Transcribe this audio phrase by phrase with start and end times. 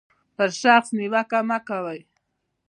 [0.35, 1.99] پر شخص نیوکه مه کوئ.